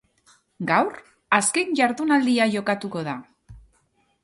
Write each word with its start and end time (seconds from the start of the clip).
Gaur 0.71 0.95
azken 1.41 1.77
jardunaldia 1.81 2.49
jokatuko 2.57 3.07
da. 3.11 3.17